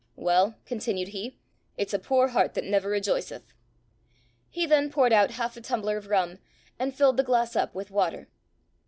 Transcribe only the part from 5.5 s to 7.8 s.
a tumbler of rum, and filled the glass up